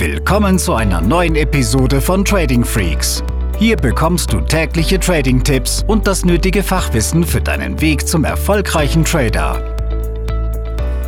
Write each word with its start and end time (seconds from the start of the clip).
Willkommen 0.00 0.58
zu 0.58 0.72
einer 0.72 1.02
neuen 1.02 1.36
Episode 1.36 2.00
von 2.00 2.24
Trading 2.24 2.64
Freaks. 2.64 3.22
Hier 3.58 3.76
bekommst 3.76 4.32
du 4.32 4.40
tägliche 4.40 4.98
Trading-Tipps 4.98 5.84
und 5.86 6.06
das 6.06 6.24
nötige 6.24 6.62
Fachwissen 6.62 7.22
für 7.22 7.42
deinen 7.42 7.78
Weg 7.82 8.08
zum 8.08 8.24
erfolgreichen 8.24 9.04
Trader. 9.04 9.62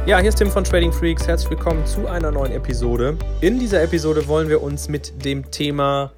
Ja, 0.04 0.18
hier 0.18 0.28
ist 0.28 0.36
Tim 0.36 0.50
von 0.50 0.62
Trading 0.62 0.92
Freaks. 0.92 1.26
Herzlich 1.26 1.48
willkommen 1.48 1.86
zu 1.86 2.06
einer 2.06 2.30
neuen 2.30 2.52
Episode. 2.52 3.16
In 3.40 3.58
dieser 3.58 3.82
Episode 3.82 4.28
wollen 4.28 4.50
wir 4.50 4.62
uns 4.62 4.90
mit 4.90 5.24
dem 5.24 5.50
Thema 5.50 6.12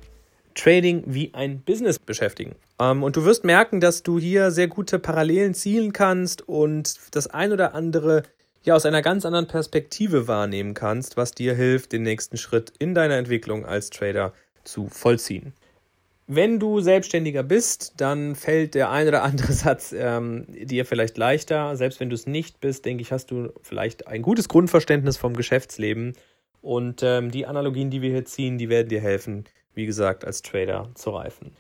Trading 0.57 1.05
wie 1.07 1.33
ein 1.33 1.61
Business 1.61 2.01
beschäftigen. 2.01 2.57
Ähm, 2.81 3.05
und 3.05 3.15
du 3.15 3.25
wirst 3.25 3.45
merken, 3.45 3.79
dass 3.79 4.03
du 4.03 4.19
hier 4.19 4.51
sehr 4.51 4.67
gute 4.67 4.99
Parallelen 4.99 5.55
zielen 5.55 5.93
kannst 5.93 6.49
und 6.49 6.99
das 7.13 7.29
ein 7.29 7.53
oder 7.53 7.73
andere 7.77 8.25
ja 8.65 8.75
aus 8.75 8.87
einer 8.87 9.03
ganz 9.03 9.25
anderen 9.25 9.47
Perspektive 9.47 10.27
wahrnehmen 10.27 10.75
kannst, 10.75 11.17
was 11.17 11.33
dir 11.33 11.55
hilft, 11.55 11.93
den 11.93 12.03
nächsten 12.03 12.37
Schritt 12.37 12.73
in 12.79 12.95
deiner 12.95 13.17
Entwicklung 13.17 13.65
als 13.65 13.91
Trader 13.91 14.33
zu 14.65 14.89
vollziehen. 14.89 15.53
Wenn 16.27 16.59
du 16.59 16.81
Selbstständiger 16.81 17.43
bist, 17.43 17.93
dann 17.99 18.35
fällt 18.35 18.75
der 18.75 18.91
ein 18.91 19.07
oder 19.07 19.23
andere 19.23 19.53
Satz 19.53 19.95
ähm, 19.97 20.47
dir 20.49 20.87
vielleicht 20.87 21.19
leichter. 21.19 21.77
Selbst 21.77 22.01
wenn 22.01 22.09
du 22.09 22.15
es 22.15 22.27
nicht 22.27 22.61
bist, 22.61 22.87
denke 22.87 23.03
ich, 23.03 23.13
hast 23.13 23.31
du 23.31 23.53
vielleicht 23.61 24.09
ein 24.09 24.23
gutes 24.23 24.49
Grundverständnis 24.49 25.19
vom 25.19 25.35
Geschäftsleben. 25.35 26.15
Und 26.63 27.03
ähm, 27.03 27.31
die 27.31 27.45
Analogien, 27.45 27.91
die 27.91 28.01
wir 28.01 28.11
hier 28.11 28.25
ziehen, 28.25 28.57
die 28.57 28.71
werden 28.71 28.89
dir 28.89 29.03
helfen, 29.03 29.45
wie 29.75 29.85
gesagt, 29.85 30.25
als 30.25 30.41
Trader 30.41 30.91
zu 30.95 31.11
reifen. 31.11 31.55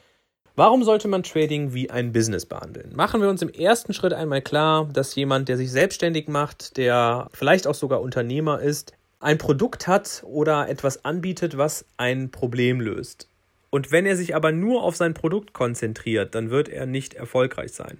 Warum 0.56 0.84
sollte 0.84 1.08
man 1.08 1.24
Trading 1.24 1.74
wie 1.74 1.90
ein 1.90 2.12
Business 2.12 2.46
behandeln? 2.46 2.94
Machen 2.94 3.20
wir 3.20 3.28
uns 3.28 3.42
im 3.42 3.48
ersten 3.48 3.92
Schritt 3.92 4.12
einmal 4.12 4.40
klar, 4.40 4.88
dass 4.92 5.16
jemand, 5.16 5.48
der 5.48 5.56
sich 5.56 5.72
selbstständig 5.72 6.28
macht, 6.28 6.76
der 6.76 7.28
vielleicht 7.32 7.66
auch 7.66 7.74
sogar 7.74 8.00
Unternehmer 8.00 8.60
ist, 8.60 8.92
ein 9.18 9.36
Produkt 9.36 9.88
hat 9.88 10.22
oder 10.24 10.68
etwas 10.68 11.04
anbietet, 11.04 11.58
was 11.58 11.84
ein 11.96 12.30
Problem 12.30 12.80
löst. 12.80 13.28
Und 13.70 13.90
wenn 13.90 14.06
er 14.06 14.14
sich 14.14 14.36
aber 14.36 14.52
nur 14.52 14.84
auf 14.84 14.94
sein 14.94 15.12
Produkt 15.12 15.54
konzentriert, 15.54 16.36
dann 16.36 16.50
wird 16.50 16.68
er 16.68 16.86
nicht 16.86 17.14
erfolgreich 17.14 17.72
sein. 17.72 17.98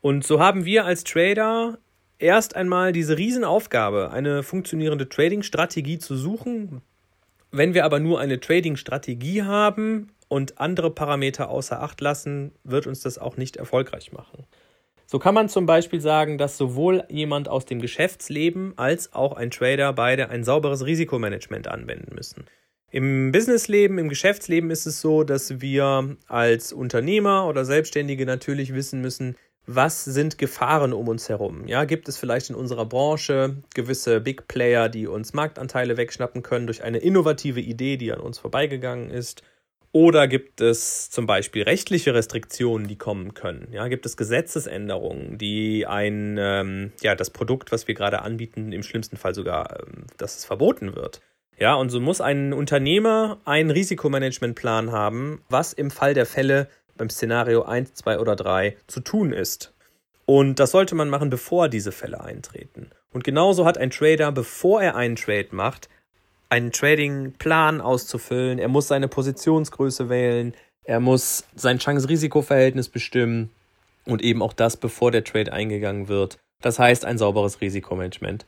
Und 0.00 0.24
so 0.24 0.38
haben 0.38 0.64
wir 0.64 0.84
als 0.84 1.02
Trader 1.02 1.78
erst 2.20 2.54
einmal 2.54 2.92
diese 2.92 3.18
Riesenaufgabe, 3.18 4.12
eine 4.12 4.44
funktionierende 4.44 5.08
Trading-Strategie 5.08 5.98
zu 5.98 6.14
suchen. 6.14 6.82
Wenn 7.50 7.74
wir 7.74 7.84
aber 7.84 7.98
nur 7.98 8.20
eine 8.20 8.38
Trading-Strategie 8.38 9.42
haben 9.42 10.12
und 10.30 10.60
andere 10.60 10.90
Parameter 10.90 11.50
außer 11.50 11.82
Acht 11.82 12.00
lassen, 12.00 12.52
wird 12.62 12.86
uns 12.86 13.00
das 13.00 13.18
auch 13.18 13.36
nicht 13.36 13.56
erfolgreich 13.56 14.12
machen. 14.12 14.46
So 15.04 15.18
kann 15.18 15.34
man 15.34 15.48
zum 15.48 15.66
Beispiel 15.66 16.00
sagen, 16.00 16.38
dass 16.38 16.56
sowohl 16.56 17.02
jemand 17.08 17.48
aus 17.48 17.66
dem 17.66 17.80
Geschäftsleben 17.80 18.74
als 18.76 19.12
auch 19.12 19.32
ein 19.32 19.50
Trader 19.50 19.92
beide 19.92 20.30
ein 20.30 20.44
sauberes 20.44 20.86
Risikomanagement 20.86 21.66
anwenden 21.66 22.14
müssen. 22.14 22.44
Im 22.92 23.32
Businessleben, 23.32 23.98
im 23.98 24.08
Geschäftsleben 24.08 24.70
ist 24.70 24.86
es 24.86 25.00
so, 25.00 25.24
dass 25.24 25.60
wir 25.60 26.16
als 26.28 26.72
Unternehmer 26.72 27.48
oder 27.48 27.64
Selbstständige 27.64 28.24
natürlich 28.24 28.72
wissen 28.72 29.00
müssen, 29.00 29.36
was 29.66 30.04
sind 30.04 30.38
Gefahren 30.38 30.92
um 30.92 31.08
uns 31.08 31.28
herum? 31.28 31.66
Ja, 31.66 31.84
gibt 31.84 32.08
es 32.08 32.16
vielleicht 32.16 32.50
in 32.50 32.56
unserer 32.56 32.86
Branche 32.86 33.56
gewisse 33.74 34.20
Big 34.20 34.46
Player, 34.46 34.88
die 34.88 35.08
uns 35.08 35.32
Marktanteile 35.32 35.96
wegschnappen 35.96 36.42
können 36.42 36.66
durch 36.66 36.84
eine 36.84 36.98
innovative 36.98 37.60
Idee, 37.60 37.96
die 37.96 38.12
an 38.12 38.20
uns 38.20 38.38
vorbeigegangen 38.38 39.10
ist? 39.10 39.42
Oder 39.92 40.28
gibt 40.28 40.60
es 40.60 41.10
zum 41.10 41.26
Beispiel 41.26 41.64
rechtliche 41.64 42.14
Restriktionen, 42.14 42.86
die 42.86 42.96
kommen 42.96 43.34
können? 43.34 43.68
Ja, 43.72 43.88
gibt 43.88 44.06
es 44.06 44.16
Gesetzesänderungen, 44.16 45.36
die 45.36 45.84
ein, 45.86 46.36
ähm, 46.38 46.92
ja, 47.02 47.16
das 47.16 47.30
Produkt, 47.30 47.72
was 47.72 47.88
wir 47.88 47.94
gerade 47.94 48.22
anbieten, 48.22 48.70
im 48.70 48.84
schlimmsten 48.84 49.16
Fall 49.16 49.34
sogar, 49.34 49.80
ähm, 49.80 50.06
dass 50.16 50.38
es 50.38 50.44
verboten 50.44 50.94
wird? 50.94 51.20
Ja, 51.58 51.74
und 51.74 51.90
so 51.90 52.00
muss 52.00 52.20
ein 52.20 52.52
Unternehmer 52.52 53.40
einen 53.44 53.70
Risikomanagementplan 53.70 54.92
haben, 54.92 55.42
was 55.48 55.72
im 55.72 55.90
Fall 55.90 56.14
der 56.14 56.26
Fälle 56.26 56.68
beim 56.96 57.10
Szenario 57.10 57.62
1, 57.62 57.94
2 57.94 58.20
oder 58.20 58.36
3 58.36 58.76
zu 58.86 59.00
tun 59.00 59.32
ist. 59.32 59.74
Und 60.24 60.60
das 60.60 60.70
sollte 60.70 60.94
man 60.94 61.08
machen, 61.08 61.30
bevor 61.30 61.68
diese 61.68 61.90
Fälle 61.90 62.22
eintreten. 62.22 62.90
Und 63.12 63.24
genauso 63.24 63.66
hat 63.66 63.76
ein 63.76 63.90
Trader, 63.90 64.30
bevor 64.30 64.80
er 64.80 64.94
einen 64.94 65.16
Trade 65.16 65.48
macht, 65.50 65.88
einen 66.50 66.72
Trading-Plan 66.72 67.80
auszufüllen. 67.80 68.58
Er 68.58 68.68
muss 68.68 68.88
seine 68.88 69.08
Positionsgröße 69.08 70.08
wählen. 70.08 70.54
Er 70.84 71.00
muss 71.00 71.44
sein 71.54 71.78
Chance-Risiko-Verhältnis 71.78 72.88
bestimmen. 72.88 73.50
Und 74.04 74.22
eben 74.22 74.42
auch 74.42 74.52
das, 74.52 74.76
bevor 74.76 75.10
der 75.10 75.24
Trade 75.24 75.52
eingegangen 75.52 76.08
wird. 76.08 76.38
Das 76.60 76.78
heißt, 76.78 77.04
ein 77.04 77.18
sauberes 77.18 77.60
Risikomanagement 77.60 78.44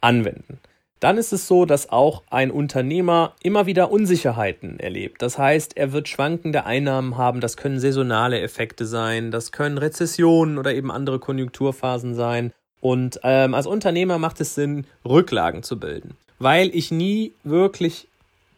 anwenden. 0.00 0.58
Dann 1.00 1.18
ist 1.18 1.32
es 1.32 1.48
so, 1.48 1.66
dass 1.66 1.90
auch 1.90 2.22
ein 2.30 2.52
Unternehmer 2.52 3.34
immer 3.42 3.66
wieder 3.66 3.90
Unsicherheiten 3.90 4.78
erlebt. 4.78 5.20
Das 5.20 5.36
heißt, 5.36 5.76
er 5.76 5.92
wird 5.92 6.08
schwankende 6.08 6.64
Einnahmen 6.64 7.18
haben. 7.18 7.40
Das 7.40 7.56
können 7.56 7.80
saisonale 7.80 8.40
Effekte 8.40 8.86
sein. 8.86 9.32
Das 9.32 9.52
können 9.52 9.78
Rezessionen 9.78 10.58
oder 10.58 10.72
eben 10.72 10.92
andere 10.92 11.18
Konjunkturphasen 11.18 12.14
sein. 12.14 12.52
Und 12.80 13.20
ähm, 13.24 13.54
als 13.54 13.66
Unternehmer 13.66 14.18
macht 14.18 14.40
es 14.40 14.54
Sinn, 14.54 14.86
Rücklagen 15.04 15.62
zu 15.62 15.78
bilden 15.78 16.16
weil 16.42 16.74
ich 16.74 16.90
nie 16.90 17.32
wirklich 17.44 18.08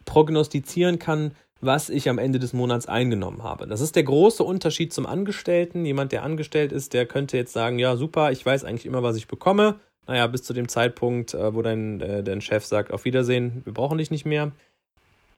prognostizieren 0.05 0.97
kann, 0.99 1.31
was 1.61 1.89
ich 1.89 2.09
am 2.09 2.17
Ende 2.17 2.39
des 2.39 2.53
Monats 2.53 2.87
eingenommen 2.87 3.43
habe. 3.43 3.67
Das 3.67 3.81
ist 3.81 3.95
der 3.95 4.03
große 4.03 4.43
Unterschied 4.43 4.91
zum 4.91 5.05
Angestellten. 5.05 5.85
Jemand, 5.85 6.11
der 6.11 6.23
angestellt 6.23 6.71
ist, 6.71 6.93
der 6.93 7.05
könnte 7.05 7.37
jetzt 7.37 7.53
sagen, 7.53 7.79
ja, 7.79 7.95
super, 7.95 8.31
ich 8.31 8.45
weiß 8.45 8.63
eigentlich 8.63 8.85
immer, 8.85 9.03
was 9.03 9.15
ich 9.17 9.27
bekomme. 9.27 9.75
Naja, 10.07 10.27
bis 10.27 10.43
zu 10.43 10.53
dem 10.53 10.67
Zeitpunkt, 10.67 11.33
äh, 11.33 11.53
wo 11.53 11.61
dein, 11.61 12.01
äh, 12.01 12.23
dein 12.23 12.41
Chef 12.41 12.65
sagt, 12.65 12.91
auf 12.91 13.05
Wiedersehen, 13.05 13.61
wir 13.65 13.73
brauchen 13.73 13.97
dich 13.97 14.11
nicht 14.11 14.25
mehr. 14.25 14.51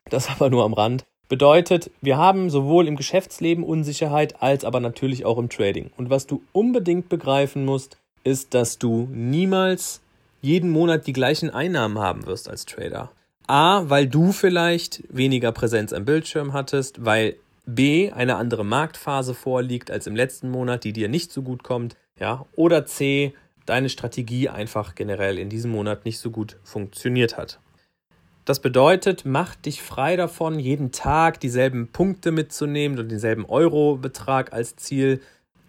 Das 0.09 0.30
aber 0.36 0.50
nur 0.50 0.63
am 0.63 0.74
Rand. 0.74 1.06
Bedeutet, 1.30 1.91
wir 2.02 2.18
haben 2.18 2.50
sowohl 2.50 2.88
im 2.88 2.96
Geschäftsleben 2.96 3.63
Unsicherheit 3.63 4.41
als 4.41 4.63
aber 4.63 4.80
natürlich 4.80 5.25
auch 5.25 5.38
im 5.38 5.50
Trading. 5.50 5.91
Und 5.97 6.09
was 6.09 6.28
du 6.28 6.41
unbedingt 6.53 7.09
begreifen 7.09 7.66
musst, 7.66 7.97
ist, 8.24 8.53
dass 8.53 8.80
du 8.80 9.09
niemals 9.12 10.02
jeden 10.47 10.69
Monat 10.69 11.06
die 11.08 11.13
gleichen 11.13 11.50
Einnahmen 11.50 12.00
haben 12.00 12.25
wirst 12.25 12.50
als 12.50 12.66
Trader. 12.66 13.12
A, 13.47 13.84
weil 13.90 14.08
du 14.08 14.31
vielleicht 14.31 15.03
weniger 15.09 15.52
Präsenz 15.52 15.91
am 15.91 16.06
Bildschirm 16.06 16.53
hattest, 16.53 17.03
weil 17.03 17.35
B, 17.66 18.12
eine 18.13 18.38
andere 18.38 18.63
Marktphase 18.63 19.34
vorliegt 19.34 19.91
als 19.91 20.07
im 20.07 20.16
letzten 20.16 20.50
Monat, 20.50 20.86
die 20.86 20.94
dir 20.94 21.09
nicht 21.09 21.34
so 21.34 21.41
gut 21.41 21.63
kommt, 21.63 21.97
ja, 22.18 22.46
oder 22.56 22.86
C, 22.86 23.34
deine 23.66 23.90
Strategie 23.90 24.47
einfach 24.47 24.96
generell 24.96 25.38
in 25.38 25.50
diesem 25.50 25.72
Monat 25.72 26.06
nicht 26.06 26.19
so 26.19 26.31
gut 26.31 26.57
funktioniert 26.63 27.36
hat. 27.36 27.59
Das 28.46 28.62
bedeutet, 28.62 29.24
mach 29.25 29.56
dich 29.56 29.81
frei 29.81 30.16
davon, 30.16 30.57
jeden 30.59 30.94
Tag 30.94 31.41
dieselben 31.41 31.90
Punkte 31.91 32.31
mitzunehmen 32.31 32.97
und 32.97 33.09
denselben 33.09 33.46
Eurobetrag 33.46 34.53
als 34.53 34.78
Ziel. 34.78 35.19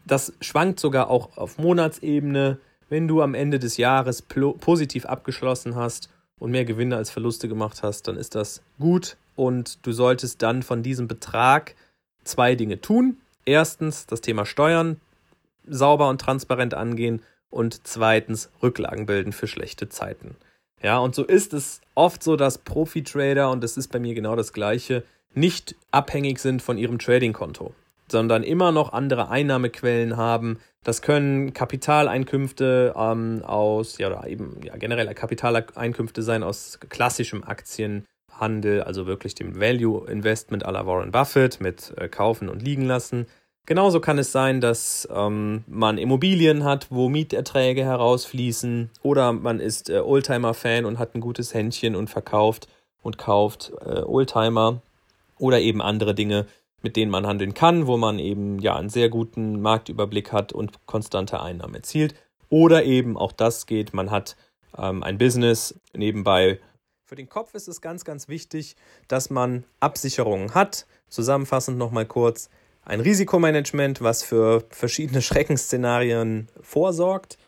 Das 0.06 0.32
schwankt 0.40 0.78
sogar 0.78 1.10
auch 1.10 1.36
auf 1.36 1.58
Monatsebene. 1.58 2.58
Wenn 2.88 3.08
du 3.08 3.22
am 3.22 3.34
Ende 3.34 3.58
des 3.58 3.76
Jahres 3.76 4.22
positiv 4.22 5.06
abgeschlossen 5.06 5.76
hast 5.76 6.08
und 6.38 6.50
mehr 6.50 6.64
Gewinne 6.64 6.96
als 6.96 7.10
Verluste 7.10 7.48
gemacht 7.48 7.82
hast, 7.82 8.08
dann 8.08 8.16
ist 8.16 8.34
das 8.34 8.62
gut 8.78 9.16
und 9.36 9.78
du 9.86 9.92
solltest 9.92 10.42
dann 10.42 10.62
von 10.62 10.82
diesem 10.82 11.06
Betrag 11.06 11.74
zwei 12.24 12.54
Dinge 12.54 12.80
tun. 12.80 13.18
Erstens 13.44 14.06
das 14.06 14.20
Thema 14.20 14.46
Steuern 14.46 15.00
sauber 15.66 16.08
und 16.08 16.20
transparent 16.20 16.74
angehen 16.74 17.22
und 17.50 17.86
zweitens 17.86 18.50
Rücklagen 18.62 19.06
bilden 19.06 19.32
für 19.32 19.46
schlechte 19.46 19.88
Zeiten. 19.88 20.36
Ja, 20.82 20.98
und 20.98 21.14
so 21.14 21.24
ist 21.24 21.52
es 21.54 21.80
oft 21.94 22.22
so, 22.22 22.36
dass 22.36 22.58
Profi-Trader, 22.58 23.50
und 23.50 23.62
das 23.62 23.76
ist 23.76 23.88
bei 23.88 23.98
mir 23.98 24.14
genau 24.14 24.36
das 24.36 24.52
Gleiche, 24.52 25.02
nicht 25.34 25.74
abhängig 25.90 26.38
sind 26.38 26.62
von 26.62 26.78
ihrem 26.78 26.98
Trading-Konto 26.98 27.74
sondern 28.10 28.42
immer 28.42 28.72
noch 28.72 28.92
andere 28.92 29.28
Einnahmequellen 29.28 30.16
haben. 30.16 30.58
Das 30.84 31.02
können 31.02 31.52
Kapitaleinkünfte 31.52 32.94
ähm, 32.96 33.42
aus, 33.44 33.98
ja, 33.98 34.08
oder 34.08 34.26
eben 34.26 34.60
ja, 34.64 34.76
generell 34.76 35.12
Kapitaleinkünfte 35.14 36.22
sein 36.22 36.42
aus 36.42 36.78
klassischem 36.88 37.44
Aktienhandel, 37.44 38.82
also 38.82 39.06
wirklich 39.06 39.34
dem 39.34 39.60
Value 39.60 40.08
Investment 40.10 40.66
à 40.66 40.70
la 40.70 40.86
Warren 40.86 41.10
Buffett 41.10 41.60
mit 41.60 41.92
äh, 41.96 42.08
Kaufen 42.08 42.48
und 42.48 42.62
Liegen 42.62 42.84
lassen. 42.84 43.26
Genauso 43.68 44.00
kann 44.00 44.16
es 44.16 44.32
sein, 44.32 44.62
dass 44.62 45.06
ähm, 45.14 45.62
man 45.66 45.98
Immobilien 45.98 46.64
hat, 46.64 46.86
wo 46.90 47.10
Mieterträge 47.10 47.84
herausfließen 47.84 48.88
oder 49.02 49.34
man 49.34 49.60
ist 49.60 49.90
äh, 49.90 49.98
Oldtimer-Fan 49.98 50.86
und 50.86 50.98
hat 50.98 51.14
ein 51.14 51.20
gutes 51.20 51.52
Händchen 51.52 51.94
und 51.94 52.08
verkauft 52.08 52.66
und 53.02 53.18
kauft 53.18 53.72
äh, 53.84 54.00
Oldtimer 54.00 54.80
oder 55.38 55.60
eben 55.60 55.82
andere 55.82 56.14
Dinge, 56.14 56.46
mit 56.82 56.96
denen 56.96 57.10
man 57.10 57.26
handeln 57.26 57.54
kann, 57.54 57.86
wo 57.86 57.96
man 57.96 58.18
eben 58.18 58.58
ja 58.60 58.76
einen 58.76 58.88
sehr 58.88 59.08
guten 59.08 59.60
Marktüberblick 59.60 60.32
hat 60.32 60.52
und 60.52 60.86
konstante 60.86 61.40
Einnahmen 61.40 61.74
erzielt. 61.74 62.14
Oder 62.48 62.84
eben 62.84 63.16
auch 63.16 63.32
das 63.32 63.66
geht, 63.66 63.92
man 63.92 64.10
hat 64.10 64.36
ähm, 64.76 65.02
ein 65.02 65.18
Business 65.18 65.78
nebenbei. 65.92 66.60
Für 67.04 67.16
den 67.16 67.28
Kopf 67.28 67.54
ist 67.54 67.68
es 67.68 67.80
ganz, 67.80 68.04
ganz 68.04 68.28
wichtig, 68.28 68.76
dass 69.08 69.30
man 69.30 69.64
Absicherungen 69.80 70.54
hat. 70.54 70.86
Zusammenfassend 71.08 71.78
nochmal 71.78 72.06
kurz 72.06 72.50
ein 72.84 73.00
Risikomanagement, 73.00 74.02
was 74.02 74.22
für 74.22 74.64
verschiedene 74.70 75.22
Schreckensszenarien 75.22 76.48
vorsorgt. 76.60 77.38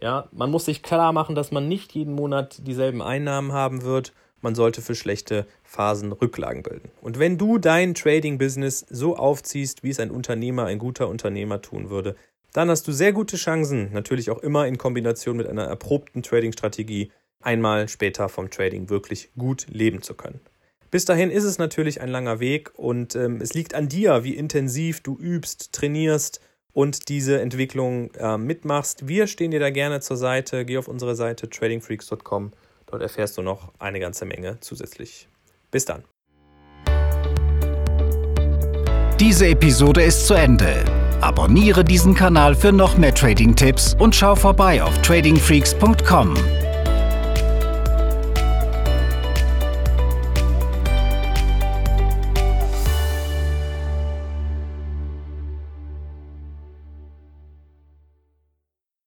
Ja, 0.00 0.28
man 0.32 0.50
muss 0.50 0.66
sich 0.66 0.82
klar 0.82 1.12
machen, 1.12 1.34
dass 1.34 1.50
man 1.50 1.68
nicht 1.68 1.92
jeden 1.92 2.14
Monat 2.14 2.66
dieselben 2.66 3.00
Einnahmen 3.00 3.52
haben 3.52 3.82
wird 3.82 4.12
man 4.44 4.54
sollte 4.54 4.82
für 4.82 4.94
schlechte 4.94 5.46
Phasen 5.64 6.12
Rücklagen 6.12 6.62
bilden. 6.62 6.90
Und 7.00 7.18
wenn 7.18 7.38
du 7.38 7.58
dein 7.58 7.94
Trading-Business 7.94 8.86
so 8.88 9.16
aufziehst, 9.16 9.82
wie 9.82 9.90
es 9.90 9.98
ein 9.98 10.12
Unternehmer, 10.12 10.66
ein 10.66 10.78
guter 10.78 11.08
Unternehmer 11.08 11.60
tun 11.60 11.90
würde, 11.90 12.14
dann 12.52 12.70
hast 12.70 12.86
du 12.86 12.92
sehr 12.92 13.12
gute 13.12 13.36
Chancen, 13.36 13.92
natürlich 13.92 14.30
auch 14.30 14.38
immer 14.38 14.68
in 14.68 14.78
Kombination 14.78 15.36
mit 15.36 15.48
einer 15.48 15.64
erprobten 15.64 16.22
Trading-Strategie, 16.22 17.10
einmal 17.40 17.88
später 17.88 18.28
vom 18.28 18.50
Trading 18.50 18.90
wirklich 18.90 19.30
gut 19.36 19.66
leben 19.68 20.02
zu 20.02 20.14
können. 20.14 20.40
Bis 20.90 21.04
dahin 21.04 21.30
ist 21.30 21.44
es 21.44 21.58
natürlich 21.58 22.00
ein 22.00 22.08
langer 22.08 22.38
Weg 22.38 22.70
und 22.76 23.16
ähm, 23.16 23.40
es 23.40 23.54
liegt 23.54 23.74
an 23.74 23.88
dir, 23.88 24.22
wie 24.22 24.36
intensiv 24.36 25.00
du 25.00 25.18
übst, 25.18 25.72
trainierst 25.72 26.40
und 26.72 27.08
diese 27.08 27.40
Entwicklung 27.40 28.12
äh, 28.14 28.38
mitmachst. 28.38 29.08
Wir 29.08 29.26
stehen 29.26 29.50
dir 29.50 29.60
da 29.60 29.70
gerne 29.70 30.00
zur 30.00 30.16
Seite. 30.16 30.64
Geh 30.64 30.76
auf 30.76 30.86
unsere 30.86 31.16
Seite 31.16 31.48
tradingfreaks.com. 31.48 32.52
Dort 32.86 33.02
erfährst 33.02 33.36
du 33.38 33.42
noch 33.42 33.72
eine 33.78 34.00
ganze 34.00 34.24
Menge 34.24 34.58
zusätzlich. 34.60 35.28
Bis 35.70 35.84
dann. 35.84 36.04
Diese 39.20 39.46
Episode 39.46 40.02
ist 40.02 40.26
zu 40.26 40.34
Ende. 40.34 40.84
Abonniere 41.20 41.84
diesen 41.84 42.14
Kanal 42.14 42.54
für 42.54 42.72
noch 42.72 42.98
mehr 42.98 43.14
Trading-Tipps 43.14 43.94
und 43.98 44.14
schau 44.14 44.34
vorbei 44.34 44.82
auf 44.82 45.00
tradingfreaks.com. 45.02 46.34